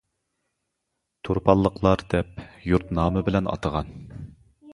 تۇرپانلىقلار 1.29 2.03
دەپ 2.15 2.41
يۇرت 2.71 2.91
نامى 3.01 3.25
بىلەن 3.29 3.53
ئاتىغان. 3.53 3.95